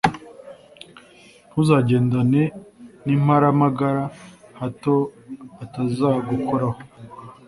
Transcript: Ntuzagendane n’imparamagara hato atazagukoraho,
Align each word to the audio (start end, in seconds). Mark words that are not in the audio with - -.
Ntuzagendane 1.49 2.41
n’imparamagara 3.05 4.03
hato 4.59 4.95
atazagukoraho, 5.63 6.77